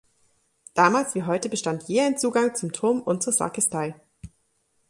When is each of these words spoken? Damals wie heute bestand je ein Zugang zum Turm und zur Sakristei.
Damals 0.73 1.13
wie 1.13 1.25
heute 1.25 1.47
bestand 1.47 1.83
je 1.87 2.01
ein 2.01 2.17
Zugang 2.17 2.55
zum 2.55 2.71
Turm 2.73 3.01
und 3.01 3.21
zur 3.21 3.33
Sakristei. 3.33 3.93